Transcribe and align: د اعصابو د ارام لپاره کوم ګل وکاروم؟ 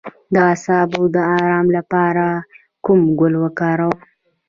د 0.33 0.35
اعصابو 0.51 1.01
د 1.15 1.17
ارام 1.37 1.67
لپاره 1.77 2.25
کوم 2.85 2.99
ګل 3.19 3.33
وکاروم؟ 3.43 3.97